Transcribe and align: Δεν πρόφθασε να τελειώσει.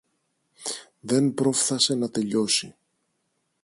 Δεν 0.99 1.33
πρόφθασε 1.33 1.95
να 1.95 2.09
τελειώσει. 2.09 2.75